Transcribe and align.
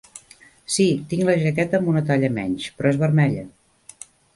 Sí, 0.75 0.85
tinc 1.11 1.29
la 1.29 1.37
jaqueta 1.45 1.79
amb 1.83 1.95
una 1.95 2.03
talla 2.11 2.33
menys, 2.41 2.69
però 2.77 2.95
és 2.97 3.03
vermella. 3.07 3.51